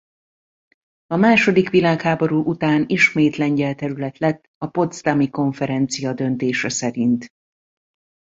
[1.07, 7.27] A második világháború után ismét lengyel terület lett a potsdami konferencia döntése szerint.